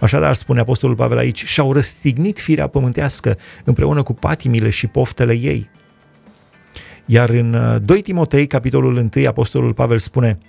Așadar, 0.00 0.34
spune 0.34 0.60
Apostolul 0.60 0.96
Pavel 0.96 1.18
aici, 1.18 1.44
și-au 1.44 1.72
răstignit 1.72 2.38
firea 2.38 2.66
pământească 2.66 3.38
împreună 3.64 4.02
cu 4.02 4.14
patimile 4.14 4.70
și 4.70 4.86
poftele 4.86 5.32
ei. 5.32 5.70
Iar 7.04 7.28
în 7.28 7.80
2 7.84 7.96
uh, 7.96 8.02
Timotei, 8.02 8.46
capitolul 8.46 9.10
1, 9.14 9.26
Apostolul 9.26 9.72
Pavel 9.72 9.98
spune– 9.98 10.38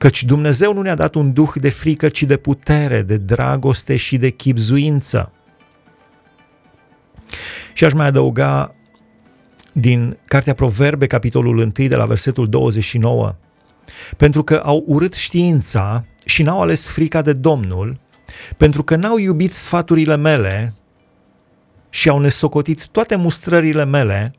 Căci 0.00 0.24
Dumnezeu 0.24 0.72
nu 0.72 0.82
ne-a 0.82 0.94
dat 0.94 1.14
un 1.14 1.32
duh 1.32 1.50
de 1.54 1.70
frică, 1.70 2.08
ci 2.08 2.22
de 2.22 2.36
putere, 2.36 3.02
de 3.02 3.16
dragoste 3.16 3.96
și 3.96 4.16
de 4.16 4.30
chipzuință. 4.30 5.32
Și 7.72 7.84
aș 7.84 7.92
mai 7.92 8.06
adăuga 8.06 8.74
din 9.72 10.18
Cartea 10.24 10.54
Proverbe, 10.54 11.06
capitolul 11.06 11.58
1, 11.58 11.70
de 11.88 11.96
la 11.96 12.04
versetul 12.06 12.48
29, 12.48 13.36
pentru 14.16 14.42
că 14.42 14.54
au 14.64 14.84
urât 14.86 15.14
știința 15.14 16.04
și 16.24 16.42
n-au 16.42 16.62
ales 16.62 16.86
frica 16.90 17.22
de 17.22 17.32
Domnul, 17.32 18.00
pentru 18.56 18.82
că 18.82 18.96
n-au 18.96 19.18
iubit 19.18 19.52
sfaturile 19.52 20.16
mele 20.16 20.74
și 21.90 22.08
au 22.08 22.18
nesocotit 22.18 22.86
toate 22.86 23.16
mustrările 23.16 23.84
mele, 23.84 24.34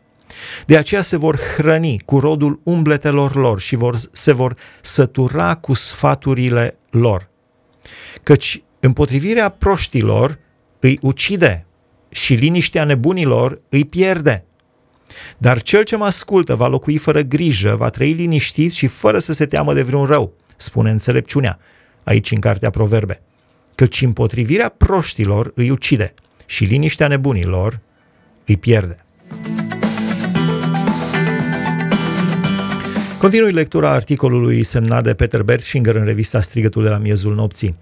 de 0.66 0.78
aceea 0.78 1.02
se 1.02 1.18
vor 1.18 1.40
hrăni 1.56 2.02
cu 2.06 2.20
rodul 2.20 2.60
umbletelor 2.64 3.36
lor 3.36 3.60
și 3.60 3.76
vor, 3.76 3.96
se 4.12 4.32
vor 4.32 4.56
sătura 4.82 5.56
cu 5.56 5.74
sfaturile 5.74 6.78
lor. 6.90 7.30
Căci 8.24 8.64
împotrivirea 8.80 9.50
proștilor 9.50 10.40
îi 10.80 11.00
ucide 11.02 11.66
și 12.10 12.34
liniștea 12.34 12.84
nebunilor 12.84 13.62
îi 13.70 13.86
pierde. 13.86 14.46
Dar 15.38 15.62
cel 15.62 15.84
ce 15.84 15.96
mă 15.96 16.06
ascultă 16.06 16.56
va 16.56 16.68
locui 16.68 16.98
fără 16.98 17.22
grijă, 17.22 17.76
va 17.76 17.90
trăi 17.90 18.12
liniștit 18.12 18.72
și 18.72 18.88
fără 18.88 19.20
să 19.20 19.34
se 19.34 19.46
teamă 19.46 19.74
de 19.74 19.82
vreun 19.82 20.06
rău, 20.06 20.34
spune 20.58 20.92
înțelepciunea, 20.92 21.60
aici 22.04 22.32
în 22.32 22.40
Cartea 22.40 22.70
Proverbe. 22.70 23.22
Căci 23.76 24.02
împotrivirea 24.02 24.70
proștilor 24.70 25.52
îi 25.56 25.70
ucide 25.70 26.14
și 26.46 26.64
liniștea 26.64 27.08
nebunilor 27.08 27.80
îi 28.46 28.58
pierde. 28.58 28.98
Continui 33.22 33.52
lectura 33.52 33.92
articolului 33.92 34.64
semnat 34.64 35.04
de 35.04 35.14
Peter 35.14 35.44
Bertschinger 35.44 35.96
în 35.96 36.06
revista 36.06 36.42
Strigătul 36.42 36.84
de 36.84 36.90
la 36.90 36.98
miezul 36.98 37.36
nopții. 37.36 37.76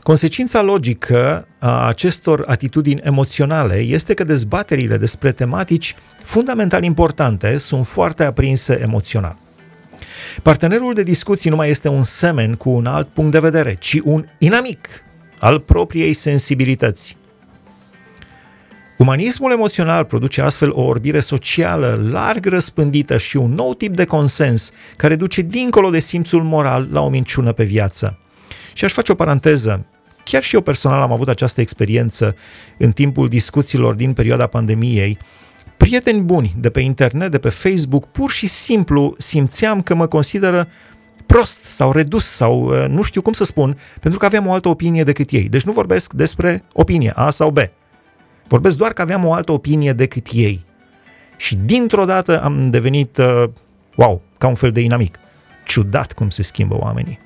Consecința 0.00 0.62
logică 0.62 1.48
a 1.58 1.86
acestor 1.86 2.44
atitudini 2.46 3.00
emoționale 3.04 3.74
este 3.74 4.14
că 4.14 4.24
dezbaterile 4.24 4.96
despre 4.96 5.32
tematici 5.32 5.94
fundamental 6.22 6.84
importante 6.84 7.58
sunt 7.58 7.86
foarte 7.86 8.24
aprinse 8.24 8.80
emoțional. 8.82 9.36
Partenerul 10.42 10.94
de 10.94 11.02
discuții 11.02 11.50
nu 11.50 11.56
mai 11.56 11.70
este 11.70 11.88
un 11.88 12.02
semen 12.02 12.54
cu 12.54 12.70
un 12.70 12.86
alt 12.86 13.08
punct 13.08 13.30
de 13.30 13.38
vedere, 13.38 13.76
ci 13.78 14.00
un 14.04 14.24
inamic 14.38 14.88
al 15.38 15.60
propriei 15.60 16.12
sensibilități. 16.12 17.16
Umanismul 18.96 19.52
emoțional 19.52 20.04
produce 20.04 20.40
astfel 20.40 20.70
o 20.72 20.82
orbire 20.82 21.20
socială 21.20 22.08
larg 22.10 22.46
răspândită 22.46 23.18
și 23.18 23.36
un 23.36 23.54
nou 23.54 23.74
tip 23.74 23.94
de 23.96 24.04
consens 24.04 24.70
care 24.96 25.16
duce 25.16 25.42
dincolo 25.42 25.90
de 25.90 25.98
simțul 25.98 26.42
moral 26.42 26.88
la 26.92 27.00
o 27.00 27.08
minciună 27.08 27.52
pe 27.52 27.64
viață. 27.64 28.18
Și 28.72 28.84
aș 28.84 28.92
face 28.92 29.12
o 29.12 29.14
paranteză. 29.14 29.86
Chiar 30.24 30.42
și 30.42 30.54
eu 30.54 30.60
personal 30.60 31.00
am 31.00 31.12
avut 31.12 31.28
această 31.28 31.60
experiență 31.60 32.34
în 32.78 32.92
timpul 32.92 33.28
discuțiilor 33.28 33.94
din 33.94 34.12
perioada 34.12 34.46
pandemiei. 34.46 35.18
Prieteni 35.76 36.20
buni 36.20 36.54
de 36.58 36.70
pe 36.70 36.80
internet, 36.80 37.30
de 37.30 37.38
pe 37.38 37.48
Facebook, 37.48 38.06
pur 38.06 38.30
și 38.30 38.46
simplu 38.46 39.14
simțeam 39.18 39.80
că 39.80 39.94
mă 39.94 40.06
consideră 40.06 40.68
prost 41.26 41.64
sau 41.64 41.92
redus 41.92 42.24
sau 42.24 42.64
uh, 42.64 42.88
nu 42.88 43.02
știu 43.02 43.22
cum 43.22 43.32
să 43.32 43.44
spun, 43.44 43.76
pentru 44.00 44.18
că 44.18 44.26
aveam 44.26 44.46
o 44.46 44.52
altă 44.52 44.68
opinie 44.68 45.04
decât 45.04 45.30
ei. 45.30 45.48
Deci 45.48 45.62
nu 45.62 45.72
vorbesc 45.72 46.12
despre 46.12 46.64
opinie 46.72 47.12
A 47.14 47.30
sau 47.30 47.50
B 47.50 47.58
Vorbesc 48.48 48.76
doar 48.76 48.92
că 48.92 49.02
aveam 49.02 49.24
o 49.24 49.32
altă 49.32 49.52
opinie 49.52 49.92
decât 49.92 50.26
ei. 50.32 50.64
Și 51.36 51.56
dintr-o 51.56 52.04
dată 52.04 52.42
am 52.42 52.70
devenit, 52.70 53.16
uh, 53.16 53.44
wow, 53.96 54.22
ca 54.38 54.46
un 54.46 54.54
fel 54.54 54.72
de 54.72 54.80
inamic. 54.80 55.18
Ciudat 55.64 56.12
cum 56.12 56.28
se 56.28 56.42
schimbă 56.42 56.76
oamenii. 56.78 57.18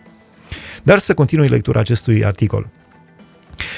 Dar 0.83 0.99
să 0.99 1.15
continui 1.15 1.49
lectura 1.49 1.81
acestui 1.81 2.25
articol. 2.25 2.69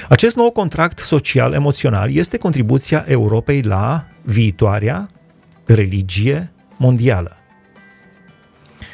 Acest 0.09 0.37
nou 0.37 0.51
contract 0.51 0.99
social 0.99 1.53
emoțional 1.53 2.15
este 2.15 2.39
contribuția 2.39 3.05
Europei 3.09 3.63
la 3.63 4.07
viitoarea 4.23 5.07
religie 5.65 6.53
mondială. 6.77 7.37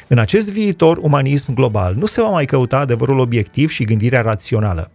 În 0.07 0.17
acest 0.17 0.51
viitor 0.51 0.97
umanism 0.97 1.53
global 1.53 1.95
nu 1.95 2.05
se 2.05 2.21
va 2.21 2.29
mai 2.29 2.45
căuta 2.45 2.77
adevărul 2.77 3.19
obiectiv 3.19 3.69
și 3.69 3.83
gândirea 3.83 4.21
rațională. 4.21 4.91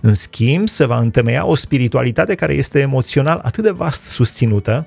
În 0.00 0.14
schimb, 0.14 0.68
se 0.68 0.84
va 0.84 0.98
întemeia 0.98 1.46
o 1.46 1.54
spiritualitate 1.54 2.34
care 2.34 2.54
este 2.54 2.80
emoțional 2.80 3.40
atât 3.42 3.64
de 3.64 3.70
vast 3.70 4.02
susținută, 4.02 4.86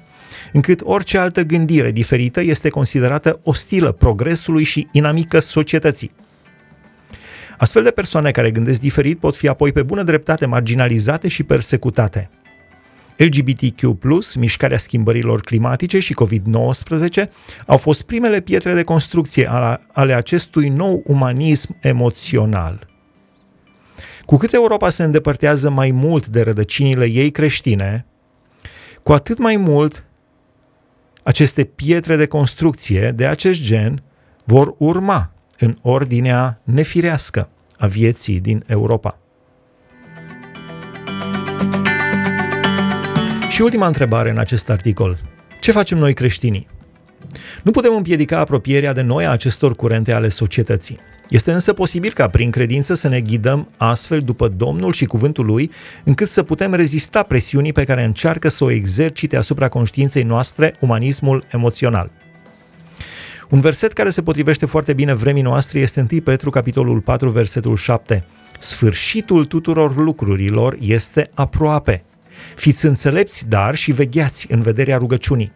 încât 0.53 0.81
orice 0.83 1.17
altă 1.17 1.41
gândire 1.41 1.91
diferită 1.91 2.41
este 2.41 2.69
considerată 2.69 3.39
ostilă 3.43 3.91
progresului 3.91 4.63
și 4.63 4.87
inamică 4.91 5.39
societății. 5.39 6.11
Astfel 7.57 7.83
de 7.83 7.91
persoane 7.91 8.31
care 8.31 8.51
gândesc 8.51 8.81
diferit 8.81 9.19
pot 9.19 9.35
fi 9.35 9.47
apoi 9.47 9.71
pe 9.71 9.83
bună 9.83 10.03
dreptate 10.03 10.45
marginalizate 10.45 11.27
și 11.27 11.43
persecutate. 11.43 12.29
LGBTQ+, 13.17 13.81
mișcarea 14.35 14.77
schimbărilor 14.77 15.41
climatice 15.41 15.99
și 15.99 16.15
COVID-19 16.23 17.23
au 17.65 17.77
fost 17.77 18.01
primele 18.01 18.39
pietre 18.39 18.73
de 18.73 18.83
construcție 18.83 19.49
ale 19.91 20.13
acestui 20.13 20.69
nou 20.69 21.03
umanism 21.05 21.77
emoțional– 21.81 22.85
cu 24.31 24.38
cât 24.38 24.53
Europa 24.53 24.89
se 24.89 25.03
îndepărtează 25.03 25.69
mai 25.69 25.91
mult 25.91 26.27
de 26.27 26.41
rădăcinile 26.41 27.05
ei 27.05 27.31
creștine, 27.31 28.05
cu 29.03 29.11
atât 29.11 29.38
mai 29.38 29.55
mult 29.55 30.05
aceste 31.23 31.63
pietre 31.63 32.15
de 32.15 32.25
construcție 32.25 33.11
de 33.15 33.25
acest 33.25 33.61
gen 33.61 34.03
vor 34.43 34.75
urma 34.77 35.31
în 35.59 35.75
ordinea 35.81 36.61
nefirească 36.63 37.50
a 37.77 37.88
vieții 37.88 38.39
din 38.39 38.63
Europa. 38.67 39.19
Și 43.50 43.61
ultima 43.61 43.87
întrebare 43.87 44.29
în 44.29 44.37
acest 44.37 44.70
articol. 44.70 45.20
Ce 45.59 45.72
facem 45.72 45.98
noi 45.98 46.13
creștinii? 46.13 46.67
Nu 47.63 47.72
putem 47.72 47.96
împiedica 47.96 48.39
apropierea 48.39 48.94
de 48.94 49.01
noi 49.01 49.25
a 49.25 49.31
acestor 49.31 49.75
curente 49.75 50.13
ale 50.13 50.29
societății. 50.29 51.00
Este 51.31 51.51
însă 51.51 51.74
posibil 51.74 52.11
ca 52.11 52.27
prin 52.27 52.51
credință 52.51 52.94
să 52.94 53.07
ne 53.07 53.22
ghidăm 53.22 53.67
astfel 53.77 54.22
după 54.22 54.48
Domnul 54.48 54.91
și 54.94 55.05
cuvântul 55.05 55.46
Lui, 55.46 55.72
încât 56.03 56.27
să 56.27 56.44
putem 56.44 56.74
rezista 56.74 57.24
presiunii 57.24 57.74
pe 57.74 57.83
care 57.83 58.03
încearcă 58.03 58.50
să 58.50 58.63
o 58.63 58.72
exercite 58.72 59.37
asupra 59.37 59.67
conștiinței 59.67 60.24
noastre 60.24 60.75
umanismul 60.79 61.46
emoțional. 61.51 62.11
Un 63.50 63.59
verset 63.59 63.91
care 63.91 64.09
se 64.09 64.22
potrivește 64.22 64.65
foarte 64.65 64.94
bine 64.94 65.13
vremii 65.13 65.41
noastre 65.41 65.79
este 65.79 66.07
1 66.11 66.22
Petru, 66.22 66.50
capitolul 66.50 67.00
4, 67.00 67.29
versetul 67.29 67.75
7. 67.75 68.25
Sfârșitul 68.59 69.46
tuturor 69.46 69.96
lucrurilor 69.96 70.77
este 70.81 71.29
aproape. 71.33 72.03
Fiți 72.55 72.85
înțelepți, 72.85 73.50
dar 73.50 73.75
și 73.75 73.91
vegheați 73.91 74.48
în 74.50 74.61
vederea 74.61 74.98
rugăciunii. 74.98 75.51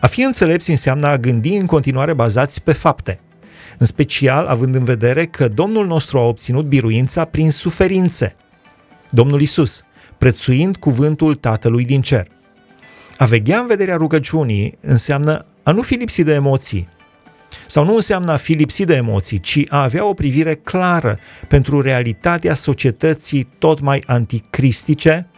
A 0.00 0.06
fi 0.06 0.22
înțelepți 0.22 0.70
înseamnă 0.70 1.06
a 1.06 1.18
gândi 1.18 1.54
în 1.54 1.66
continuare 1.66 2.12
bazați 2.12 2.62
pe 2.62 2.72
fapte– 2.72 3.18
în 3.78 3.86
special 3.86 4.46
având 4.46 4.74
în 4.74 4.84
vedere 4.84 5.26
că 5.26 5.48
Domnul 5.48 5.86
nostru 5.86 6.18
a 6.18 6.22
obținut 6.22 6.64
biruința 6.64 7.24
prin 7.24 7.50
suferințe. 7.50 8.36
Domnul 9.10 9.40
Isus, 9.40 9.82
prețuind 10.18 10.76
cuvântul 10.76 11.34
Tatălui 11.34 11.84
din 11.84 12.02
cer. 12.02 12.28
A 13.16 13.24
veghea 13.24 13.58
în 13.58 13.66
vederea 13.66 13.96
rugăciunii 13.96 14.78
înseamnă 14.80 15.46
a 15.62 15.70
nu 15.70 15.82
fi 15.82 15.94
lipsit 15.94 16.24
de 16.24 16.32
emoții, 16.32 16.88
sau 17.66 17.84
nu 17.84 17.94
înseamnă 17.94 18.32
a 18.32 18.36
fi 18.36 18.52
lipsit 18.52 18.86
de 18.86 18.94
emoții, 18.94 19.40
ci 19.40 19.64
a 19.68 19.82
avea 19.82 20.06
o 20.06 20.14
privire 20.14 20.54
clară 20.54 21.18
pentru 21.48 21.80
realitatea 21.80 22.54
societății 22.54 23.48
tot 23.58 23.80
mai 23.80 24.02
anticristice, 24.06 25.28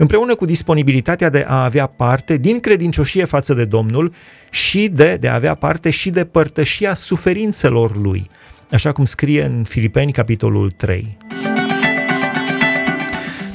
împreună 0.00 0.34
cu 0.34 0.44
disponibilitatea 0.44 1.28
de 1.28 1.44
a 1.48 1.64
avea 1.64 1.86
parte 1.86 2.36
din 2.36 2.60
credincioșie 2.60 3.24
față 3.24 3.54
de 3.54 3.64
Domnul 3.64 4.12
și 4.50 4.88
de, 4.88 5.16
de 5.20 5.28
a 5.28 5.34
avea 5.34 5.54
parte 5.54 5.90
și 5.90 6.10
de 6.10 6.24
părtășia 6.24 6.94
suferințelor 6.94 7.96
lui, 7.96 8.30
așa 8.70 8.92
cum 8.92 9.04
scrie 9.04 9.44
în 9.44 9.64
Filipeni, 9.64 10.12
capitolul 10.12 10.70
3. 10.70 11.16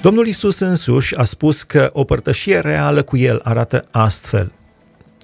Domnul 0.02 0.28
Isus 0.28 0.60
însuși 0.60 1.16
a 1.16 1.24
spus 1.24 1.64
că 1.64 1.90
o 1.94 2.04
părtășie 2.04 2.60
reală 2.60 3.02
cu 3.02 3.18
el 3.18 3.40
arată 3.44 3.88
astfel. 3.92 4.52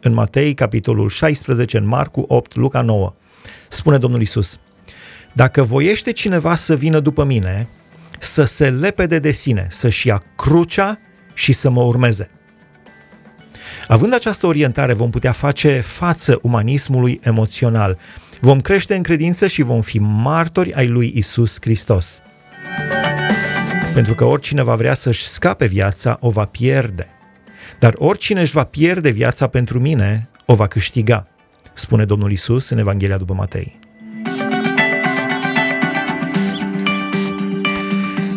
În 0.02 0.14
Matei, 0.14 0.54
capitolul 0.54 1.10
16, 1.10 1.78
în 1.78 1.88
Marcu 1.88 2.26
8, 2.28 2.56
Luca 2.56 2.82
9, 2.82 3.14
spune 3.70 3.98
Domnul 3.98 4.22
Isus, 4.22 4.60
Dacă 5.34 5.64
voiește 5.64 6.12
cineva 6.12 6.56
să 6.56 6.76
vină 6.76 7.00
după 7.00 7.24
mine, 7.24 7.70
să 8.20 8.44
se 8.44 8.70
lepede 8.70 9.20
de 9.20 9.32
sine, 9.32 9.68
să-și 9.70 10.08
ia 10.08 10.22
crucea 10.36 11.00
și 11.42 11.54
să 11.54 11.70
mă 11.70 11.82
urmeze. 11.82 12.30
Având 13.88 14.14
această 14.14 14.48
orientare, 14.48 14.94
vom 14.94 15.10
putea 15.10 15.32
face 15.32 15.80
față 15.80 16.40
umanismului 16.42 17.20
emoțional. 17.24 17.98
Vom 18.42 18.60
crește 18.60 18.96
în 18.96 19.04
credință 19.04 19.48
și 19.48 19.62
vom 19.62 19.82
fi 19.82 20.00
martori 20.00 20.74
ai 20.74 20.88
lui 20.88 21.12
Isus 21.16 21.58
Hristos. 21.62 22.22
Pentru 23.94 24.16
că 24.16 24.24
oricine 24.24 24.64
va 24.64 24.76
vrea 24.76 24.94
să-și 24.94 25.28
scape 25.28 25.66
viața, 25.66 26.18
o 26.20 26.30
va 26.30 26.46
pierde. 26.46 27.08
Dar 27.80 27.94
oricine 27.98 28.42
își 28.42 28.54
va 28.54 28.64
pierde 28.64 29.10
viața 29.10 29.48
pentru 29.48 29.80
mine, 29.80 30.30
o 30.46 30.56
va 30.56 30.68
câștiga, 30.68 31.28
spune 31.74 32.06
Domnul 32.06 32.32
Isus 32.32 32.70
în 32.70 32.78
Evanghelia 32.78 33.18
după 33.18 33.34
Matei. 33.34 33.80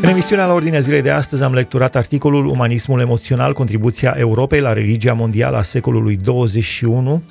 În 0.04 0.10
emisiunea 0.10 0.46
la 0.46 0.52
ordinea 0.52 0.80
zilei 0.80 1.02
de 1.02 1.10
astăzi 1.10 1.42
am 1.42 1.54
lecturat 1.54 1.96
articolul 1.96 2.46
Umanismul 2.46 3.00
emoțional, 3.00 3.52
contribuția 3.52 4.14
Europei 4.18 4.60
la 4.60 4.72
religia 4.72 5.12
mondială 5.12 5.56
a 5.56 5.62
secolului 5.62 6.16
21, 6.16 7.22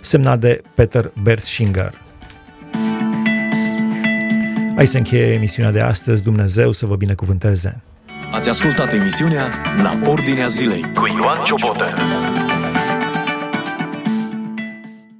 semnat 0.00 0.40
de 0.40 0.62
Peter 0.74 1.12
Bertschinger. 1.22 1.94
Hai 4.76 4.86
să 4.86 4.96
încheie 4.96 5.32
emisiunea 5.32 5.72
de 5.72 5.80
astăzi, 5.80 6.22
Dumnezeu 6.22 6.72
să 6.72 6.86
vă 6.86 6.96
binecuvânteze! 6.96 7.82
Ați 8.32 8.48
ascultat 8.48 8.92
emisiunea 8.92 9.50
La 9.82 9.98
Ordinea 10.06 10.46
Zilei 10.46 10.80
cu 10.94 11.06
Ioan 11.06 11.44
Ciobotă. 11.44 11.84